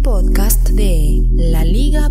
[0.00, 2.06] Un podcast de laliga.fm.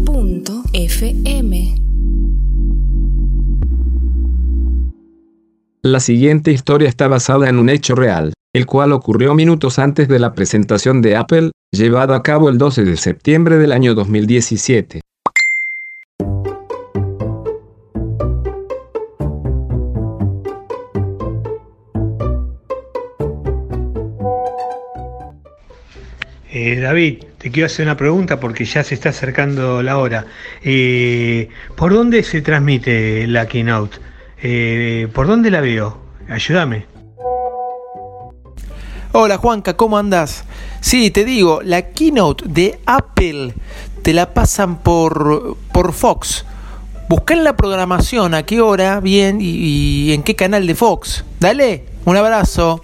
[5.82, 10.20] La siguiente historia está basada en un hecho real, el cual ocurrió minutos antes de
[10.20, 15.02] la presentación de Apple, llevada a cabo el 12 de septiembre del año 2017.
[26.52, 30.26] Eh, David, te quiero hacer una pregunta porque ya se está acercando la hora.
[30.62, 33.98] Eh, ¿Por dónde se transmite la keynote?
[34.42, 35.98] Eh, ¿Por dónde la veo?
[36.30, 36.86] Ayúdame.
[39.14, 40.44] Hola Juanca, ¿cómo andas?
[40.82, 43.54] Sí, te digo, la keynote de Apple
[44.04, 46.46] te la pasan por, por Fox.
[47.08, 51.26] Busca en la programación a qué hora, bien, y en qué canal de Fox.
[51.40, 52.82] Dale, un abrazo.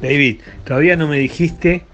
[0.00, 1.84] David, todavía no me dijiste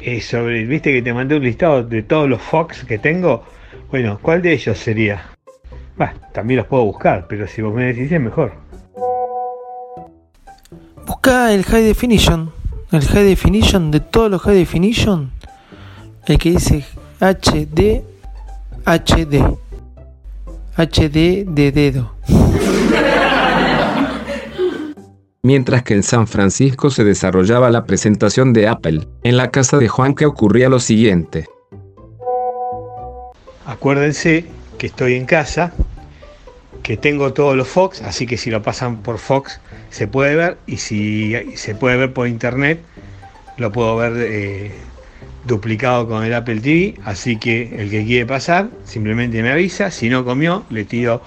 [0.00, 3.44] eh, sobre, viste que te mandé un listado de todos los Fox que tengo.
[3.90, 5.22] Bueno, ¿cuál de ellos sería?
[5.96, 8.52] Bah, también los puedo buscar, pero si vos me decís es mejor.
[11.06, 12.52] Busca el High Definition.
[12.92, 15.30] El High Definition de todos los High Definition.
[16.26, 16.84] El que dice
[17.20, 18.02] HD,
[18.84, 19.56] HD.
[20.76, 22.15] HD de dedo.
[25.46, 29.86] Mientras que en San Francisco se desarrollaba la presentación de Apple, en la casa de
[29.86, 31.46] Juan que ocurría lo siguiente.
[33.64, 34.44] Acuérdense
[34.76, 35.72] que estoy en casa,
[36.82, 40.58] que tengo todos los Fox, así que si lo pasan por Fox se puede ver
[40.66, 42.80] y si se puede ver por internet
[43.56, 44.72] lo puedo ver eh,
[45.44, 50.08] duplicado con el Apple TV, así que el que quiere pasar simplemente me avisa, si
[50.08, 51.22] no comió le tiro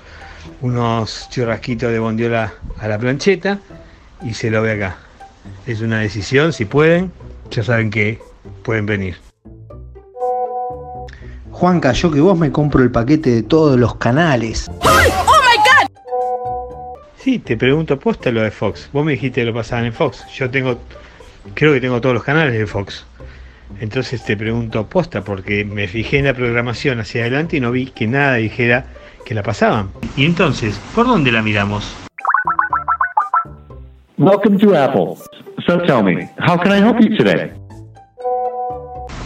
[0.60, 3.62] unos churrasquitos de bondiola a la plancheta
[4.22, 4.98] y se lo ve acá.
[5.66, 7.12] Es una decisión, si pueden,
[7.52, 8.20] ya saben que
[8.64, 9.18] pueden venir.
[11.52, 14.70] Juanca, yo que vos me compro el paquete de todos los canales.
[17.18, 18.90] Sí, te pregunto posta lo de Fox.
[18.94, 20.26] Vos me dijiste que lo pasaban en Fox.
[20.34, 20.80] Yo tengo,
[21.54, 23.06] creo que tengo todos los canales de Fox.
[23.82, 27.88] Entonces te pregunto posta porque me fijé en la programación hacia adelante y no vi
[27.88, 28.86] que nada dijera
[29.26, 29.92] que la pasaban.
[30.16, 31.94] Y entonces, ¿por dónde la miramos?
[34.20, 35.18] Welcome to Apple.
[35.66, 37.52] So tell me, how can I help you today?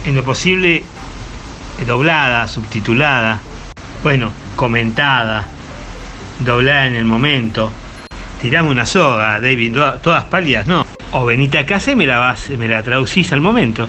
[0.06, 0.84] En lo posible,
[1.86, 3.40] doblada, subtitulada,
[4.02, 5.44] bueno, comentada,
[6.40, 7.72] doblada en el momento.
[8.40, 10.86] Tirame una soga, David, to- todas pálidas, no.
[11.12, 13.88] O venite a casa y me la, vas, me la traducís al momento.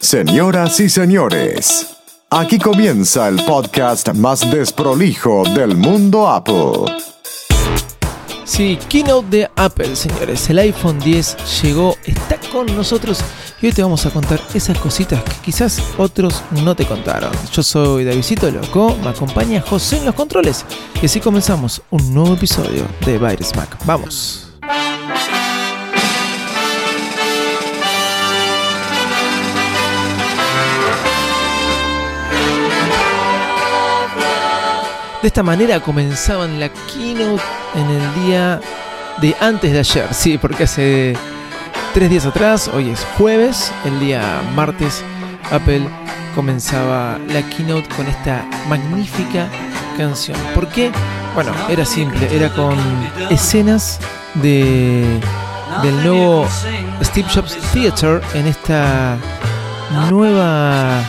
[0.00, 1.94] Señoras y señores,
[2.30, 6.90] aquí comienza el podcast más desprolijo del mundo Apple.
[8.44, 10.48] Sí, keynote de Apple, señores.
[10.48, 13.20] El iPhone 10 llegó, está con nosotros
[13.60, 17.30] y hoy te vamos a contar esas cositas que quizás otros no te contaron.
[17.52, 20.64] Yo soy Davidito Loco, me acompaña José en los controles
[21.02, 23.76] y así comenzamos un nuevo episodio de Virus Mac.
[23.84, 24.50] Vamos.
[35.22, 37.42] De esta manera comenzaban la keynote
[37.74, 38.60] en el día
[39.20, 41.14] de antes de ayer, sí, porque hace
[41.92, 45.04] tres días atrás, hoy es jueves, el día martes,
[45.50, 45.82] Apple
[46.34, 49.46] comenzaba la keynote con esta magnífica
[49.98, 50.38] canción.
[50.54, 50.90] ¿Por qué?
[51.34, 52.78] Bueno, era simple, era con
[53.28, 53.98] escenas
[54.36, 55.20] de
[55.82, 56.46] del nuevo
[57.02, 59.18] Steve Jobs Theater en esta
[60.08, 61.04] nueva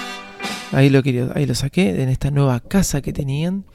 [0.72, 3.66] ahí lo quería, ahí lo saqué, en esta nueva casa que tenían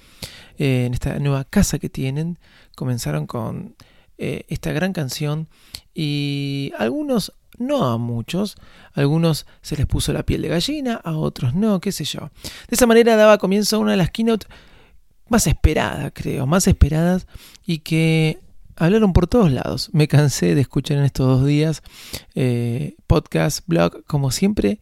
[0.59, 2.39] eh, en esta nueva casa que tienen,
[2.75, 3.75] comenzaron con
[4.19, 5.49] eh, esta gran canción
[5.95, 8.57] y algunos, no a muchos,
[8.95, 12.31] algunos se les puso la piel de gallina, a otros no, qué sé yo.
[12.69, 14.47] De esa manera daba comienzo a una de las keynote
[15.29, 17.27] más esperadas, creo, más esperadas
[17.67, 18.41] y que
[18.77, 19.91] hablaron por todos lados.
[19.93, 21.83] Me cansé de escuchar en estos dos días
[22.35, 24.81] eh, podcast, blog, como siempre,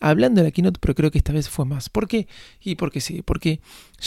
[0.00, 1.88] hablando de la keynote, pero creo que esta vez fue más.
[1.88, 2.26] ¿Por qué?
[2.60, 3.60] Y porque sí, porque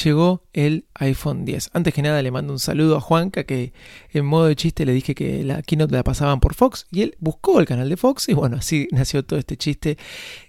[0.04, 1.72] llegó el iPhone 10.
[1.74, 3.74] Antes que nada le mando un saludo a Juanca que
[4.12, 7.16] en modo de chiste le dije que la keynote la pasaban por Fox y él
[7.20, 9.98] buscó el canal de Fox y bueno, así nació todo este chiste.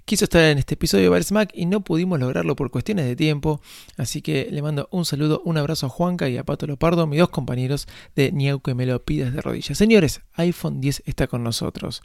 [0.04, 3.60] Quiso estar en este episodio de Mac y no pudimos lograrlo por cuestiones de tiempo,
[3.96, 7.18] así que le mando un saludo, un abrazo a Juanca y a Pato Lopardo, mis
[7.18, 7.86] dos compañeros
[8.16, 9.76] de Niau que me lo pidas de rodillas.
[9.76, 12.02] Señores, iPhone 10 está con nosotros.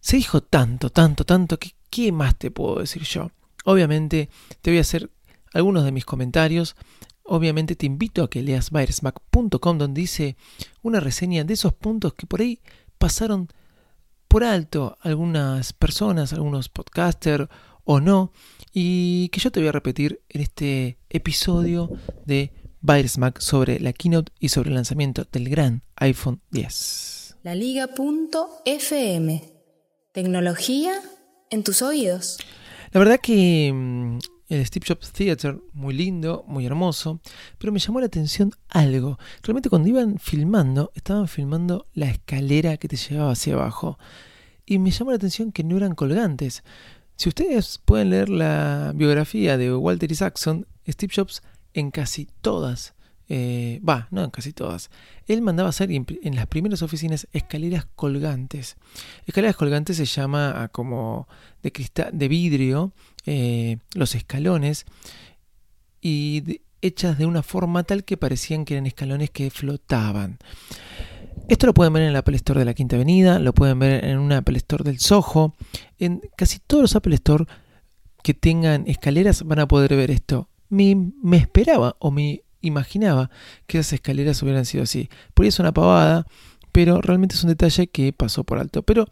[0.00, 3.30] Se dijo tanto, tanto, tanto que ¿qué más te puedo decir yo?
[3.66, 4.30] Obviamente
[4.62, 5.10] te voy a hacer
[5.52, 6.74] algunos de mis comentarios.
[7.22, 10.36] Obviamente te invito a que leas virusmac.com donde dice
[10.80, 12.60] una reseña de esos puntos que por ahí
[12.96, 13.48] pasaron
[14.26, 17.48] por alto algunas personas, algunos podcasters
[17.84, 18.32] o no,
[18.72, 21.90] y que yo te voy a repetir en este episodio
[22.24, 27.36] de Virusmac sobre la keynote y sobre el lanzamiento del gran iPhone 10.
[27.42, 29.42] La Liga.fm
[30.12, 30.94] Tecnología
[31.52, 32.38] en tus oídos.
[32.90, 34.18] La verdad que mm,
[34.48, 37.20] el Steve Jobs Theater, muy lindo, muy hermoso,
[37.58, 39.18] pero me llamó la atención algo.
[39.42, 43.98] Realmente cuando iban filmando, estaban filmando la escalera que te llevaba hacia abajo.
[44.66, 46.64] Y me llamó la atención que no eran colgantes.
[47.16, 51.42] Si ustedes pueden leer la biografía de Walter Isaacson, Steve Jobs
[51.74, 52.94] en casi todas
[53.34, 54.90] eh, va, no en casi todas.
[55.26, 58.76] Él mandaba hacer en las primeras oficinas escaleras colgantes.
[59.24, 61.26] Escaleras colgantes se llama como
[61.62, 62.92] de cristal, de vidrio,
[63.24, 64.84] eh, los escalones
[66.02, 70.36] y hechas de una forma tal que parecían que eran escalones que flotaban.
[71.48, 74.04] Esto lo pueden ver en la Apple Store de la Quinta Avenida, lo pueden ver
[74.04, 75.54] en una Apple Store del Soho,
[75.98, 77.46] en casi todos los Apple Store
[78.22, 80.50] que tengan escaleras van a poder ver esto.
[80.68, 83.30] Me, me esperaba o me imaginaba
[83.66, 85.10] que esas escaleras hubieran sido así.
[85.34, 86.26] Por eso es una pavada,
[86.72, 88.82] pero realmente es un detalle que pasó por alto.
[88.82, 89.06] Pero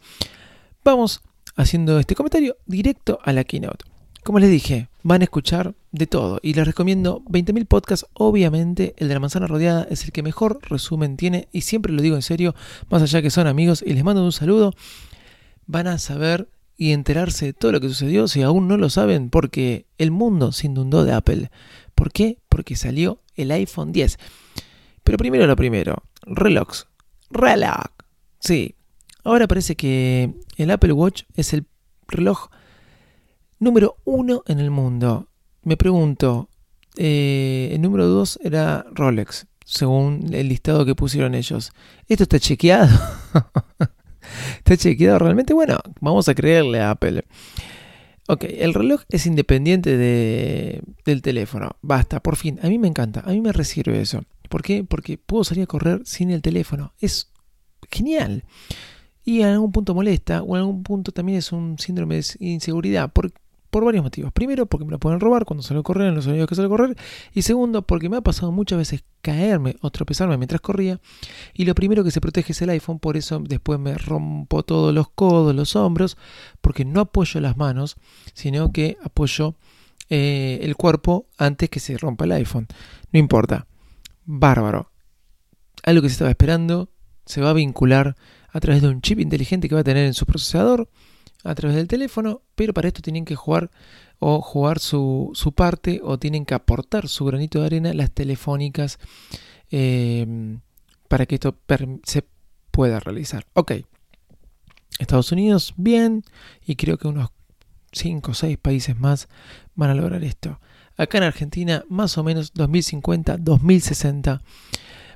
[0.83, 1.21] vamos
[1.55, 3.85] haciendo este comentario directo a la keynote.
[4.23, 8.05] Como les dije, van a escuchar de todo y les recomiendo 20.000 podcasts.
[8.13, 12.01] Obviamente, el de la manzana rodeada es el que mejor resumen tiene y siempre lo
[12.01, 12.53] digo en serio,
[12.89, 14.73] más allá que son amigos y les mando un saludo.
[15.65, 19.29] Van a saber y enterarse de todo lo que sucedió si aún no lo saben,
[19.29, 21.51] porque el mundo se inundó de Apple.
[21.95, 22.37] ¿Por qué?
[22.49, 24.17] Porque salió el iPhone 10.
[25.03, 26.69] Pero primero lo primero, reloj.
[27.29, 27.85] Reloj.
[28.39, 28.75] Sí.
[29.23, 31.65] Ahora parece que el Apple Watch es el
[32.07, 32.49] reloj
[33.59, 35.27] número uno en el mundo.
[35.63, 36.49] Me pregunto,
[36.97, 41.71] eh, el número dos era Rolex, según el listado que pusieron ellos.
[42.07, 42.97] ¿Esto está chequeado?
[44.57, 45.53] ¿Está chequeado realmente?
[45.53, 47.23] Bueno, vamos a creerle a Apple.
[48.27, 51.77] Ok, el reloj es independiente de, del teléfono.
[51.81, 52.59] Basta, por fin.
[52.63, 53.21] A mí me encanta.
[53.21, 54.23] A mí me resirve eso.
[54.49, 54.83] ¿Por qué?
[54.83, 56.93] Porque puedo salir a correr sin el teléfono.
[56.99, 57.31] Es
[57.89, 58.43] genial.
[59.23, 63.11] Y en algún punto molesta, o en algún punto también es un síndrome de inseguridad.
[63.11, 63.31] ¿Por
[63.71, 64.31] por varios motivos.
[64.33, 66.75] Primero, porque me lo pueden robar cuando salgo a correr, en los sonidos que salgo
[66.75, 66.97] a correr.
[67.33, 70.99] Y segundo, porque me ha pasado muchas veces caerme o tropezarme mientras corría.
[71.53, 74.93] Y lo primero que se protege es el iPhone, por eso después me rompo todos
[74.93, 76.17] los codos, los hombros,
[76.59, 77.95] porque no apoyo las manos,
[78.33, 79.55] sino que apoyo
[80.13, 82.67] eh, el cuerpo antes que se rompa el iPhone.
[83.13, 83.65] No importa.
[84.25, 84.91] Bárbaro.
[85.83, 86.89] Algo que se estaba esperando
[87.25, 88.17] se va a vincular
[88.49, 90.89] a través de un chip inteligente que va a tener en su procesador
[91.45, 93.71] a través del teléfono, pero para esto tienen que jugar
[94.19, 98.99] o jugar su, su parte o tienen que aportar su granito de arena las telefónicas
[99.69, 100.59] em,
[101.07, 101.57] para que esto
[102.03, 102.25] se
[102.69, 103.47] pueda realizar.
[103.53, 103.71] Ok,
[104.99, 106.25] Estados Unidos bien
[106.65, 107.31] y creo que unos
[107.91, 109.27] 5 o 6 países más
[109.75, 110.59] van a lograr esto.
[110.97, 114.41] Acá en Argentina más o menos 2050, 2060.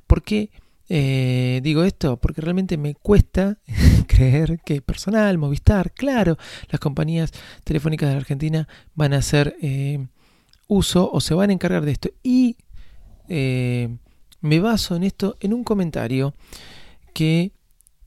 [0.07, 0.49] ¿Por qué?
[0.87, 3.57] Eh, digo esto porque realmente me cuesta
[4.07, 6.37] creer que personal, Movistar, claro,
[6.69, 7.31] las compañías
[7.63, 10.05] telefónicas de la Argentina van a hacer eh,
[10.67, 12.09] uso o se van a encargar de esto.
[12.23, 12.57] Y
[13.29, 13.95] eh,
[14.41, 16.33] me baso en esto en un comentario
[17.13, 17.51] que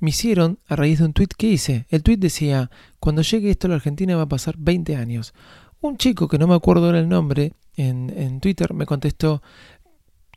[0.01, 1.87] me hicieron a raíz de un tweet que hice.
[1.89, 5.35] El tweet decía, cuando llegue esto a la Argentina va a pasar 20 años.
[5.81, 9.43] Un chico que no me acuerdo ahora el nombre en, en Twitter me contestó,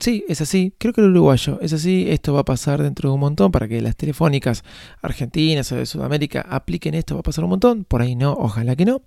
[0.02, 3.14] Sí, es así, creo que el uruguayo, es así, esto va a pasar dentro de
[3.14, 4.64] un montón para que las telefónicas
[5.00, 8.76] argentinas o de Sudamérica apliquen esto, va a pasar un montón, por ahí no, ojalá
[8.76, 9.04] que no.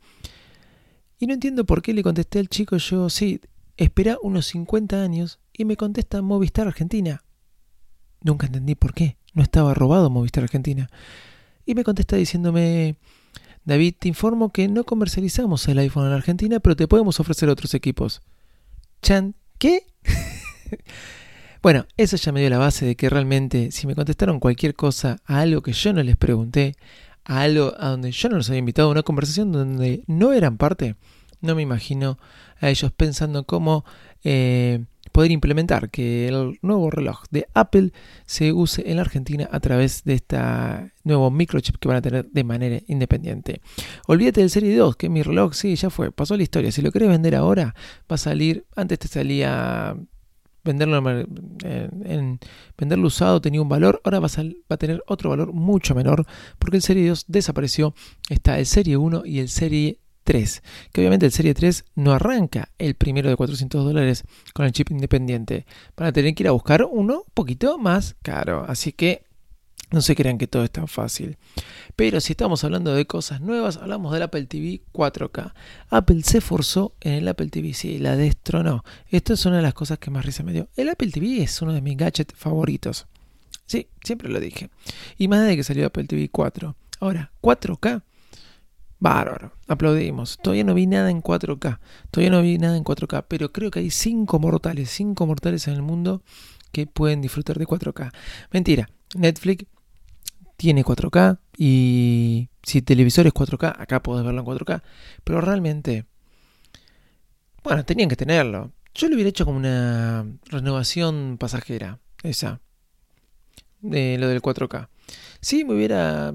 [1.18, 3.40] Y no entiendo por qué le contesté al chico yo, sí,
[3.76, 7.24] espera unos 50 años y me contesta Movistar Argentina.
[8.20, 10.88] Nunca entendí por qué, no estaba robado Movistar Argentina.
[11.66, 12.96] Y me contesta diciéndome,
[13.64, 17.74] David, te informo que no comercializamos el iPhone en Argentina, pero te podemos ofrecer otros
[17.74, 18.22] equipos.
[19.02, 19.86] Chan, ¿qué?
[21.64, 25.22] Bueno, eso ya me dio la base de que realmente si me contestaron cualquier cosa
[25.24, 26.76] a algo que yo no les pregunté,
[27.24, 30.58] a algo a donde yo no los había invitado a una conversación donde no eran
[30.58, 30.96] parte,
[31.40, 32.18] no me imagino
[32.60, 33.86] a ellos pensando cómo
[34.24, 37.92] eh, poder implementar que el nuevo reloj de Apple
[38.26, 40.38] se use en la Argentina a través de este
[41.04, 43.60] nuevo microchip que van a tener de manera independiente.
[44.06, 46.72] Olvídate del Serie 2, que mi reloj sí, ya fue, pasó la historia.
[46.72, 47.74] Si lo querés vender ahora,
[48.10, 49.96] va a salir, antes te salía
[50.64, 50.96] venderlo,
[51.62, 52.40] en,
[52.78, 56.26] venderlo usado tenía un valor, ahora va a, va a, tener otro valor mucho menor
[56.58, 57.94] porque el Serie 2 desapareció.
[58.30, 60.62] Está el Serie 1 y el Serie 3,
[60.92, 64.90] que obviamente el Serie 3 no arranca el primero de 400 dólares con el chip
[64.90, 65.66] independiente.
[65.96, 69.24] Van a tener que ir a buscar uno un poquito más caro, así que
[69.90, 71.36] no se crean que todo es tan fácil.
[71.94, 75.52] Pero si estamos hablando de cosas nuevas, hablamos del Apple TV 4K.
[75.90, 78.82] Apple se forzó en el Apple TV, sí, la destronó.
[79.10, 80.68] Esto es una de las cosas que más risa me dio.
[80.76, 83.06] El Apple TV es uno de mis gadgets favoritos.
[83.66, 84.70] Sí, siempre lo dije.
[85.16, 86.74] Y más de que salió Apple TV 4.
[87.00, 88.02] Ahora, 4K
[89.04, 90.38] Bárbaro, aplaudimos.
[90.38, 91.78] Todavía no vi nada en 4K.
[92.10, 95.74] Todavía no vi nada en 4K, pero creo que hay 5 mortales, 5 mortales en
[95.74, 96.22] el mundo
[96.72, 98.10] que pueden disfrutar de 4K.
[98.50, 99.66] Mentira, Netflix
[100.56, 104.82] tiene 4K y si televisor es 4K, acá podés verlo en 4K,
[105.22, 106.06] pero realmente,
[107.62, 108.72] bueno, tenían que tenerlo.
[108.94, 112.62] Yo lo hubiera hecho como una renovación pasajera, esa,
[113.82, 114.88] de lo del 4K.
[115.42, 116.34] Sí, me hubiera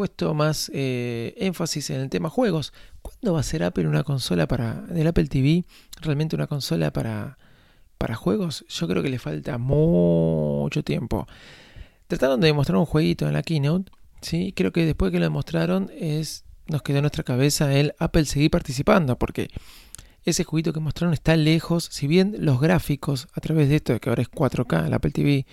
[0.00, 2.72] puesto más eh, énfasis en el tema juegos.
[3.02, 5.66] ¿Cuándo va a ser Apple una consola para del Apple TV
[6.00, 7.36] realmente una consola para
[7.98, 8.64] para juegos?
[8.70, 11.26] Yo creo que le falta mucho tiempo.
[12.06, 13.92] Trataron de demostrar un jueguito en la keynote,
[14.22, 18.24] sí, creo que después que lo demostraron es nos quedó en nuestra cabeza el Apple
[18.24, 19.50] seguir participando porque
[20.24, 24.08] ese jueguito que mostraron está lejos, si bien los gráficos a través de esto que
[24.08, 25.44] ahora es 4K, el Apple TV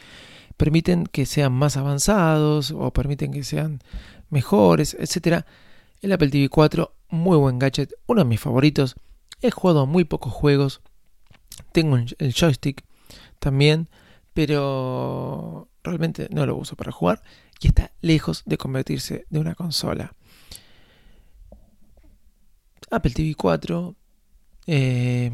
[0.55, 3.81] permiten que sean más avanzados o permiten que sean
[4.29, 5.45] mejores, etcétera.
[6.01, 8.95] El Apple TV 4, muy buen gadget, uno de mis favoritos.
[9.41, 10.81] He jugado muy pocos juegos.
[11.71, 12.83] Tengo el joystick
[13.39, 13.87] también,
[14.33, 17.21] pero realmente no lo uso para jugar
[17.59, 20.13] y está lejos de convertirse de una consola.
[22.89, 23.95] Apple TV 4,
[24.67, 25.31] eh,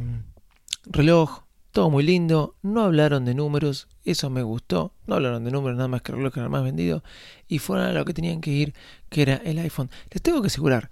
[0.86, 1.43] reloj,
[1.74, 5.88] todo muy lindo, no hablaron de números, eso me gustó, no hablaron de números nada
[5.88, 7.04] más que el reloj era el más vendido
[7.48, 8.74] y fueron a lo que tenían que ir,
[9.10, 9.90] que era el iPhone.
[10.12, 10.92] Les tengo que asegurar,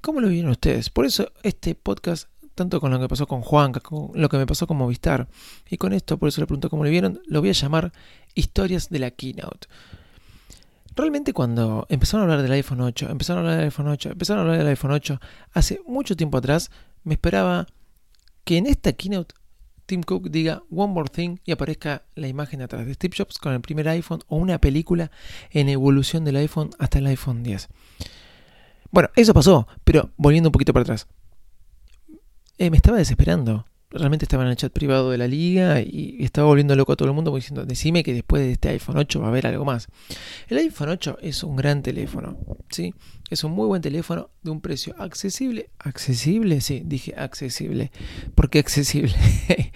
[0.00, 0.90] ¿cómo lo vieron ustedes?
[0.90, 4.46] Por eso este podcast, tanto con lo que pasó con Juan, con lo que me
[4.46, 5.28] pasó con Movistar,
[5.70, 7.92] y con esto, por eso le pregunto cómo lo vieron, lo voy a llamar
[8.34, 9.68] Historias de la Keynote.
[10.96, 14.40] Realmente cuando empezaron a hablar del iPhone 8, empezaron a hablar del iPhone 8, empezaron
[14.40, 15.20] a hablar del iPhone 8,
[15.52, 16.72] hace mucho tiempo atrás
[17.04, 17.68] me esperaba
[18.42, 19.34] que en esta keynote
[19.86, 23.52] Tim Cook diga One More Thing y aparezca la imagen atrás de Steve Jobs con
[23.52, 25.10] el primer iPhone o una película
[25.50, 27.68] en evolución del iPhone hasta el iPhone 10.
[28.90, 31.06] Bueno, eso pasó, pero volviendo un poquito para atrás.
[32.58, 33.66] Eh, me estaba desesperando
[33.98, 37.08] realmente estaba en el chat privado de la liga y estaba volviendo loco a todo
[37.08, 39.88] el mundo diciendo, decime que después de este iPhone 8 va a haber algo más.
[40.48, 42.38] El iPhone 8 es un gran teléfono,
[42.70, 42.94] ¿sí?
[43.28, 45.70] Es un muy buen teléfono de un precio accesible.
[45.78, 46.60] ¿Accesible?
[46.60, 47.90] Sí, dije accesible.
[48.34, 49.14] ¿Por qué accesible?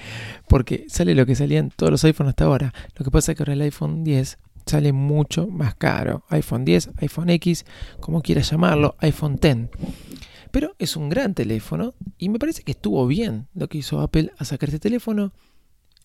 [0.49, 2.73] Porque sale lo que salían todos los iPhones hasta ahora.
[2.97, 6.25] Lo que pasa es que ahora el iPhone 10 sale mucho más caro.
[6.29, 7.65] iPhone 10, iPhone X,
[7.99, 9.69] como quieras llamarlo, iPhone 10.
[10.51, 14.33] Pero es un gran teléfono y me parece que estuvo bien lo que hizo Apple
[14.39, 15.33] a sacar este teléfono.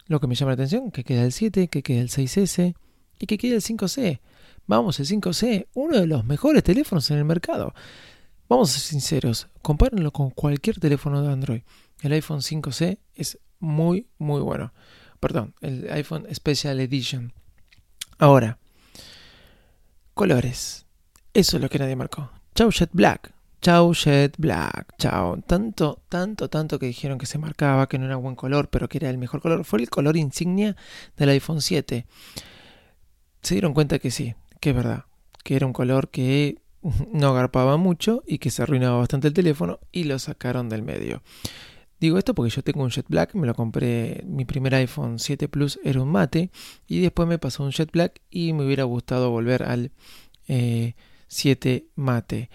[0.07, 2.75] Lo que me llama la atención, que queda el 7, que queda el 6S
[3.19, 4.19] y que queda el 5C.
[4.67, 7.73] Vamos, el 5C, uno de los mejores teléfonos en el mercado.
[8.47, 11.61] Vamos a ser sinceros, compárenlo con cualquier teléfono de Android.
[12.01, 14.73] El iPhone 5C es muy, muy bueno.
[15.19, 17.33] Perdón, el iPhone Special Edition.
[18.19, 18.59] Ahora,
[20.13, 20.85] colores.
[21.33, 22.31] Eso es lo que nadie marcó.
[22.53, 23.34] Chau Jet Black.
[23.65, 25.41] Chau Jet Black, chao.
[25.47, 28.99] Tanto, tanto, tanto que dijeron que se marcaba, que no era buen color, pero que
[28.99, 29.65] era el mejor color.
[29.65, 30.75] Fue el color insignia
[31.17, 32.05] del iPhone 7.
[33.41, 35.05] Se dieron cuenta que sí, que es verdad,
[35.43, 36.61] que era un color que
[37.11, 41.23] no agarpaba mucho y que se arruinaba bastante el teléfono y lo sacaron del medio.
[41.99, 45.47] Digo esto porque yo tengo un Jet Black, me lo compré, mi primer iPhone 7
[45.49, 46.51] Plus era un mate
[46.85, 49.91] y después me pasó un Jet Black y me hubiera gustado volver al
[50.45, 52.51] 7 eh, mate.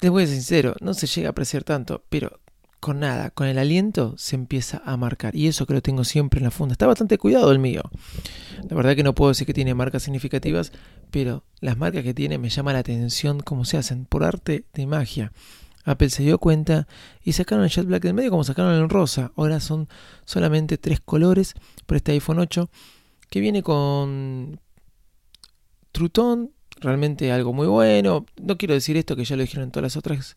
[0.00, 2.40] Les voy a ser sincero, no se llega a apreciar tanto, pero
[2.84, 5.34] con nada, con el aliento se empieza a marcar.
[5.34, 6.72] Y eso que lo tengo siempre en la funda.
[6.72, 7.82] Está bastante cuidado el mío.
[8.68, 10.70] La verdad que no puedo decir que tiene marcas significativas,
[11.10, 14.86] pero las marcas que tiene me llama la atención cómo se hacen, por arte de
[14.86, 15.32] magia.
[15.84, 16.86] Apple se dio cuenta
[17.22, 19.32] y sacaron el Jet Black del medio como sacaron el rosa.
[19.36, 19.88] Ahora son
[20.26, 21.54] solamente tres colores
[21.86, 22.68] por este iPhone 8.
[23.30, 24.60] que viene con
[25.92, 26.52] Trutón,
[26.84, 28.26] realmente algo muy bueno.
[28.40, 30.36] No quiero decir esto que ya lo dijeron en todas las otras,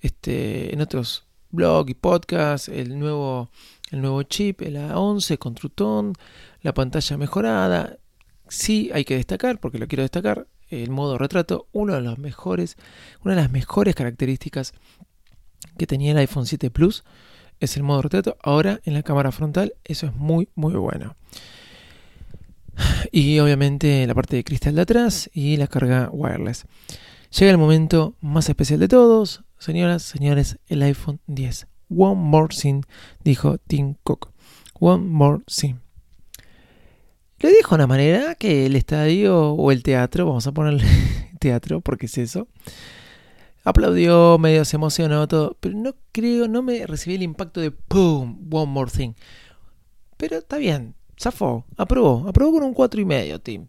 [0.00, 3.50] este, en otros blogs y podcasts, el nuevo,
[3.90, 6.14] el nuevo chip, el A11 con Trutón,
[6.62, 7.98] la pantalla mejorada.
[8.48, 12.76] Sí hay que destacar, porque lo quiero destacar, el modo retrato, uno de los mejores,
[13.22, 14.72] una de las mejores características
[15.78, 17.04] que tenía el iPhone 7 Plus
[17.60, 18.36] es el modo retrato.
[18.42, 21.16] Ahora en la cámara frontal eso es muy muy bueno.
[23.12, 26.66] Y obviamente la parte de cristal de atrás y la carga wireless.
[27.38, 31.66] Llega el momento más especial de todos, señoras, señores, el iPhone 10.
[31.88, 32.82] One more thing,
[33.24, 34.30] dijo Tim Cook.
[34.80, 35.76] One more thing.
[37.38, 40.84] Lo dijo de una manera que el estadio o el teatro, vamos a ponerle
[41.40, 42.46] teatro porque es eso,
[43.64, 48.48] aplaudió, medio se emocionó, todo, pero no creo, no me recibí el impacto de ¡pum!
[48.50, 49.14] One more thing.
[50.16, 53.66] Pero está bien, zafó, aprobó, aprobó con un 4 y medio, Tim.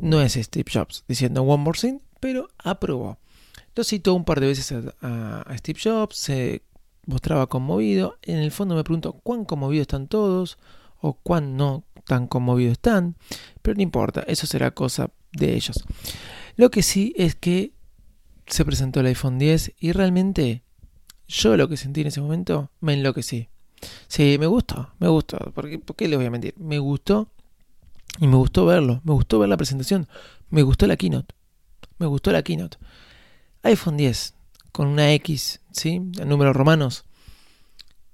[0.00, 3.18] No es Steve Jobs diciendo One more thing, pero aprobó.
[3.74, 6.62] Lo citó un par de veces a, a Steve Jobs, se
[7.06, 8.18] mostraba conmovido.
[8.22, 10.58] En el fondo me pregunto cuán conmovidos están todos
[11.00, 13.16] o cuán no tan conmovidos están,
[13.62, 15.84] pero no importa, eso será cosa de ellos.
[16.56, 17.72] Lo que sí es que
[18.46, 20.62] se presentó el iPhone 10 y realmente
[21.26, 23.48] yo lo que sentí en ese momento me enloquecí.
[24.08, 26.54] Sí, me gustó, me gustó, porque ¿por qué les voy a mentir?
[26.58, 27.28] Me gustó
[28.18, 30.08] y me gustó verlo, me gustó ver la presentación,
[30.48, 31.34] me gustó la keynote,
[31.98, 32.78] me gustó la keynote.
[33.62, 34.34] iPhone 10
[34.72, 35.94] con una X, ¿sí?
[35.94, 37.04] En números romanos.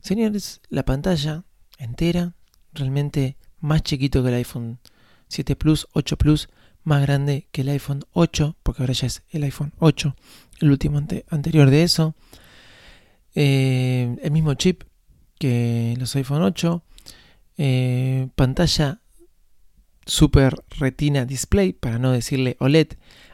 [0.01, 1.45] Señores, la pantalla
[1.79, 2.35] entera,
[2.73, 4.79] realmente más chiquito que el iPhone
[5.29, 6.49] 7 Plus, 8 Plus,
[6.85, 10.17] más grande que el iPhone 8, porque ahora ya es el iPhone 8,
[10.61, 10.99] el último
[11.31, 12.15] anterior de eso.
[13.35, 14.83] Eh, el mismo chip
[15.43, 16.85] que los iPhone 8.
[17.59, 19.01] Eh, pantalla
[20.07, 22.93] Super Retina Display, para no decirle OLED,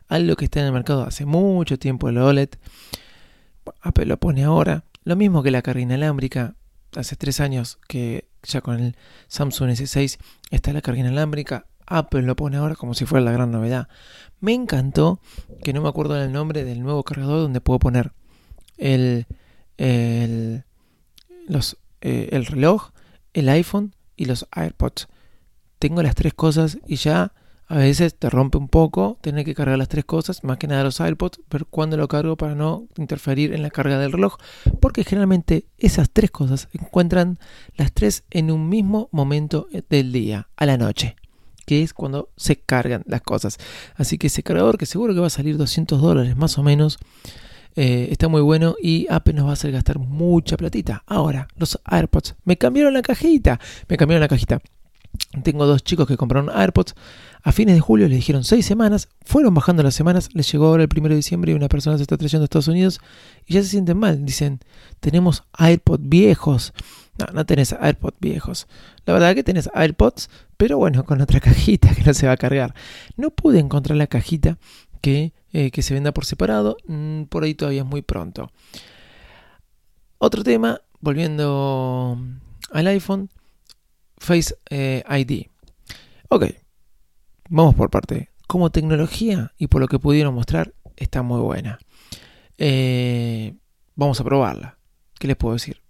[0.09, 2.49] algo que está en el mercado hace mucho tiempo el OLED.
[3.83, 4.85] Apple lo pone ahora.
[5.05, 6.55] Lo mismo que la carga inalámbrica,
[6.97, 10.17] hace tres años que ya con el Samsung S6
[10.51, 11.67] está la carga inalámbrica.
[11.85, 13.89] Apple lo pone ahora como si fuera la gran novedad.
[14.41, 15.21] Me encantó
[15.63, 18.13] que no me acuerdo el nombre del nuevo cargador donde puedo poner
[18.79, 19.27] el,
[19.77, 20.65] el,
[21.47, 22.91] los, eh, el reloj,
[23.33, 25.09] el iPhone y los AirPods.
[25.79, 27.33] Tengo las tres cosas y ya
[27.69, 30.85] a veces te rompe un poco tener que cargar las tres cosas, más que nada
[30.85, 34.37] los AirPods, pero cuando lo cargo para no interferir en la carga del reloj,
[34.81, 37.39] porque generalmente esas tres cosas encuentran
[37.77, 41.17] las tres en un mismo momento del día, a la noche,
[41.67, 43.59] que es cuando se cargan las cosas.
[43.97, 46.99] Así que ese cargador, que seguro que va a salir 200 dólares más o menos,
[47.81, 51.05] eh, está muy bueno y Apple nos va a hacer gastar mucha platita.
[51.07, 54.61] Ahora, los AirPods, me cambiaron la cajita, me cambiaron la cajita.
[55.45, 56.97] Tengo dos chicos que compraron AirPods.
[57.45, 59.09] A fines de julio les dijeron seis semanas.
[59.25, 60.29] Fueron bajando las semanas.
[60.33, 62.67] Les llegó ahora el primero de diciembre y una persona se está trayendo a Estados
[62.67, 63.01] Unidos
[63.47, 64.25] y ya se sienten mal.
[64.25, 64.59] Dicen,
[64.99, 66.73] tenemos AirPods viejos.
[67.17, 68.67] No, no tenés AirPods viejos.
[69.07, 72.39] La verdad que tenés AirPods, pero bueno, con otra cajita que no se va a
[72.39, 72.75] cargar.
[73.17, 74.59] No pude encontrar la cajita
[75.01, 76.77] que, eh, que se venda por separado.
[76.87, 78.51] Mm, por ahí todavía es muy pronto.
[80.19, 82.19] Otro tema, volviendo
[82.73, 83.31] al iPhone,
[84.19, 85.47] Face eh, ID.
[86.29, 86.47] Ok,
[87.49, 88.31] vamos por parte.
[88.47, 91.79] Como tecnología y por lo que pudieron mostrar, está muy buena.
[92.57, 93.55] Eh,
[93.95, 94.79] vamos a probarla.
[95.19, 95.83] ¿Qué les puedo decir?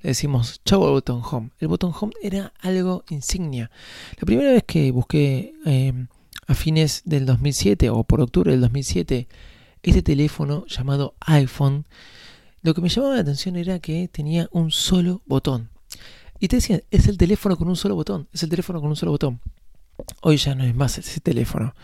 [0.00, 1.50] Le decimos chau al botón home.
[1.58, 3.70] El botón home era algo insignia.
[4.16, 6.06] La primera vez que busqué eh,
[6.48, 9.28] a fines del 2007 o por octubre del 2007
[9.82, 11.86] este teléfono llamado iPhone,
[12.62, 15.70] lo que me llamaba la atención era que tenía un solo botón.
[16.40, 18.96] Y te decían, es el teléfono con un solo botón, es el teléfono con un
[18.96, 19.40] solo botón.
[20.22, 21.74] Hoy ya no es más ese teléfono.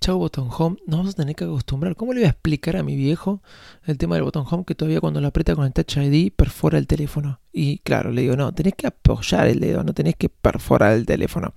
[0.00, 1.94] Chau botón home, nos vamos a tener que acostumbrar.
[1.94, 3.40] ¿Cómo le voy a explicar a mi viejo
[3.84, 6.78] el tema del botón home que todavía cuando lo aprieta con el Touch ID perfora
[6.78, 7.40] el teléfono?
[7.52, 11.06] Y claro, le digo, no, tenés que apoyar el dedo, no tenés que perforar el
[11.06, 11.54] teléfono.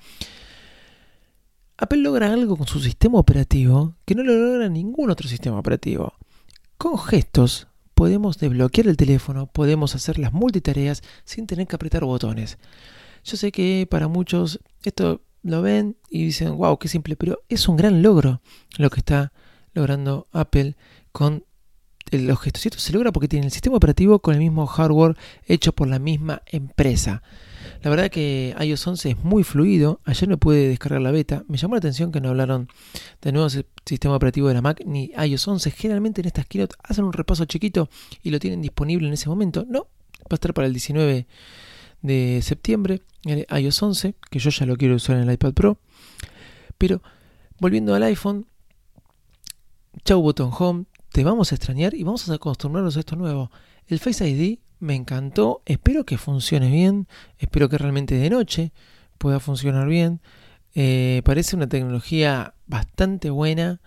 [1.78, 6.14] Apple logra algo con su sistema operativo que no lo logra ningún otro sistema operativo.
[6.78, 12.58] Con gestos podemos desbloquear el teléfono, podemos hacer las multitareas sin tener que apretar botones.
[13.26, 17.68] Yo sé que para muchos esto lo ven y dicen, wow, qué simple, pero es
[17.68, 18.42] un gran logro
[18.78, 19.34] lo que está
[19.74, 20.78] logrando Apple
[21.12, 21.44] con
[22.12, 22.66] los gestos.
[22.66, 25.88] Y esto se logra porque tiene el sistema operativo con el mismo hardware hecho por
[25.88, 27.22] la misma empresa.
[27.82, 30.00] La verdad que iOS 11 es muy fluido.
[30.06, 31.44] Ayer no pude descargar la beta.
[31.48, 32.68] Me llamó la atención que no hablaron
[33.22, 35.72] del nuevo sistema operativo de la Mac ni iOS 11.
[35.72, 37.90] Generalmente en estas keynote hacen un repaso chiquito
[38.24, 39.66] y lo tienen disponible en ese momento.
[39.68, 39.88] No,
[40.24, 41.28] va a estar para el 19
[42.02, 45.80] de septiembre, el iOS 11, que yo ya lo quiero usar en el iPad Pro.
[46.78, 47.02] Pero
[47.60, 48.48] volviendo al iPhone,
[50.04, 53.52] chau botón home, te vamos a extrañar y vamos a acostumbrarnos a esto nuevo.
[53.88, 57.08] El Face ID me encantó, espero que funcione bien,
[57.38, 58.72] espero que realmente de noche
[59.18, 60.22] pueda funcionar bien.
[60.76, 63.82] Eh, parece una tecnología bastante buena.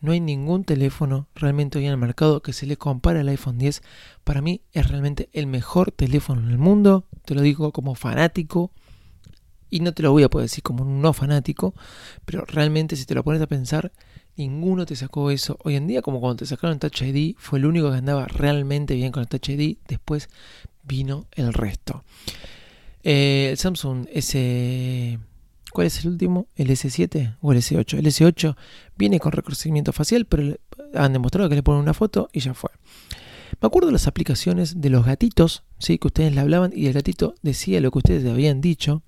[0.00, 3.58] No hay ningún teléfono realmente hoy en el mercado que se le compare al iPhone
[3.58, 3.82] 10.
[4.22, 7.06] Para mí es realmente el mejor teléfono en el mundo.
[7.24, 8.70] Te lo digo como fanático.
[9.70, 11.74] Y no te lo voy a poder decir como un no fanático.
[12.24, 13.92] Pero realmente si te lo pones a pensar,
[14.38, 15.58] ninguno te sacó eso.
[15.64, 18.94] Hoy en día, como cuando te sacaron Touch ID, fue el único que andaba realmente
[18.94, 19.76] bien con el Touch ID.
[19.86, 20.30] Después
[20.84, 22.04] vino el resto.
[23.02, 25.18] Eh, el Samsung S
[25.72, 26.46] ¿Cuál es el último?
[26.56, 27.98] ¿El S7 o el S8?
[27.98, 28.56] El S8
[28.96, 30.56] viene con reconocimiento facial, pero
[30.94, 32.70] han demostrado que le ponen una foto y ya fue.
[33.60, 35.98] Me acuerdo de las aplicaciones de los gatitos, ¿sí?
[35.98, 39.02] que ustedes le hablaban y el gatito decía lo que ustedes habían dicho.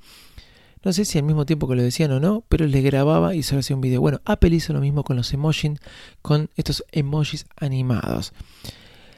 [0.82, 3.42] No sé si al mismo tiempo que lo decían o no, pero le grababa y
[3.42, 4.00] solo hacía un video.
[4.00, 5.78] Bueno, Apple hizo lo mismo con los emojis,
[6.22, 8.32] con estos emojis animados.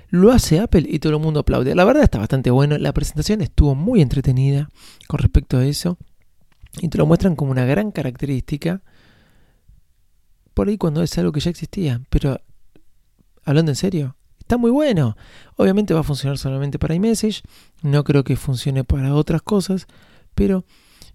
[0.08, 1.74] Lo hace Apple y todo el mundo aplaude.
[1.74, 2.76] La verdad está bastante bueno.
[2.78, 4.68] La presentación estuvo muy entretenida
[5.06, 5.96] con respecto a eso
[6.80, 8.82] y te lo muestran como una gran característica
[10.54, 12.00] por ahí cuando es algo que ya existía.
[12.10, 12.40] Pero,
[13.44, 15.16] hablando en serio, está muy bueno.
[15.56, 17.42] Obviamente va a funcionar solamente para iMessage,
[17.82, 19.86] no creo que funcione para otras cosas,
[20.34, 20.64] pero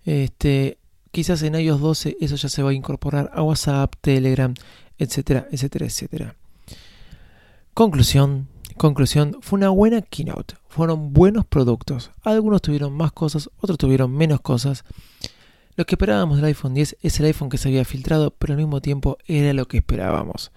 [0.08, 0.78] este,
[1.12, 4.54] quizás en iOS 12 eso ya se va a incorporar a WhatsApp, Telegram,
[4.98, 6.36] etcétera, etcétera, etcétera.
[7.74, 12.12] Conclusión, conclusión, fue una buena keynote, fueron buenos productos.
[12.24, 14.86] Algunos tuvieron más cosas, otros tuvieron menos cosas.
[15.76, 18.58] Lo que esperábamos del iPhone 10 es el iPhone que se había filtrado, pero al
[18.58, 20.54] mismo tiempo era lo que esperábamos.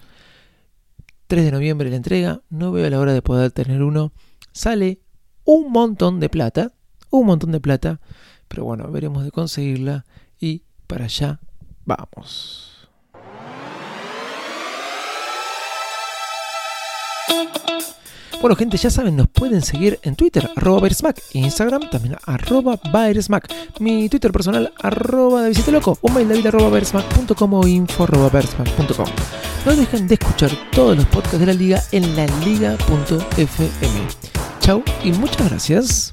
[1.26, 4.12] 3 de noviembre la entrega, no veo la hora de poder tener uno.
[4.52, 5.00] Sale
[5.44, 6.72] un montón de plata,
[7.10, 8.00] un montón de plata,
[8.50, 10.04] pero bueno, veremos de conseguirla
[10.40, 11.38] y para allá
[11.84, 12.88] vamos.
[18.40, 20.88] Bueno, gente, ya saben, nos pueden seguir en Twitter, arroba
[21.34, 22.80] Instagram también arroba
[23.78, 28.42] mi Twitter personal, arroba de Loco, un mail david arroba o info arroba
[29.66, 34.08] No dejen de escuchar todos los podcasts de la liga en la liga.fm.
[34.60, 36.12] Chau y muchas gracias.